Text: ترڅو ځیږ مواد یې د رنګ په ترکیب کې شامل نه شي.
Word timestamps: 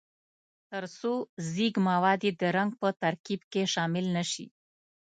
ترڅو 0.69 1.13
ځیږ 1.51 1.73
مواد 1.89 2.19
یې 2.27 2.31
د 2.41 2.43
رنګ 2.57 2.71
په 2.81 2.87
ترکیب 3.01 3.41
کې 3.51 3.63
شامل 3.73 4.05
نه 4.15 4.23
شي. 4.31 4.45